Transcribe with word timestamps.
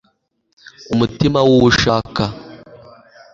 umutima 0.93 1.39
w 1.47 1.49
uwo 1.55 1.67
ishaka 1.73 2.23